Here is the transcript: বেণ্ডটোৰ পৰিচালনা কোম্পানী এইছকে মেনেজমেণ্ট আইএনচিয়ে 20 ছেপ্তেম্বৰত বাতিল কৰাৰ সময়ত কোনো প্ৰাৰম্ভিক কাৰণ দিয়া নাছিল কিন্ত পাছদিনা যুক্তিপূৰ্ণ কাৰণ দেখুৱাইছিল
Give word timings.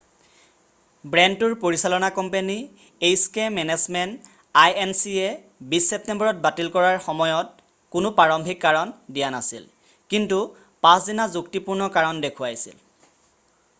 বেণ্ডটোৰ 1.15 1.51
পৰিচালনা 1.63 2.07
কোম্পানী 2.13 2.53
এইছকে 3.09 3.43
মেনেজমেণ্ট 3.57 4.31
আইএনচিয়ে 4.61 5.27
20 5.75 5.89
ছেপ্তেম্বৰত 5.91 6.43
বাতিল 6.45 6.71
কৰাৰ 6.77 6.97
সময়ত 7.07 7.65
কোনো 7.97 8.13
প্ৰাৰম্ভিক 8.21 8.61
কাৰণ 8.65 8.93
দিয়া 9.19 9.27
নাছিল 9.37 9.67
কিন্ত 10.15 10.39
পাছদিনা 10.87 11.29
যুক্তিপূৰ্ণ 11.37 11.91
কাৰণ 11.99 12.23
দেখুৱাইছিল 12.27 12.81